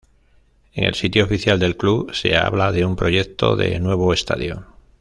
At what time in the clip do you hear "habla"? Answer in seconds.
2.35-2.71